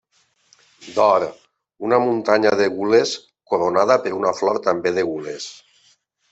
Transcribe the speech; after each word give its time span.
D'or, 0.95 1.25
una 1.89 1.99
muntanya 2.05 2.55
de 2.63 2.67
gules 2.79 3.13
coronada 3.53 4.01
per 4.07 4.17
una 4.23 4.35
flor 4.41 4.61
també 4.71 4.97
de 4.99 5.09
gules. 5.15 5.51